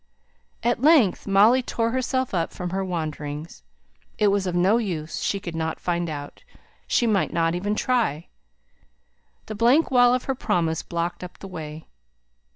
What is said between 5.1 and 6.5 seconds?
she could not find out;